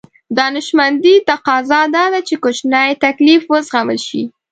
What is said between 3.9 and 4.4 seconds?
شي.